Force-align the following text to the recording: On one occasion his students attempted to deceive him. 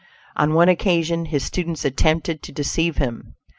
On 0.35 0.55
one 0.55 0.67
occasion 0.67 1.25
his 1.25 1.43
students 1.43 1.85
attempted 1.85 2.41
to 2.41 2.51
deceive 2.51 2.97
him. 2.97 3.35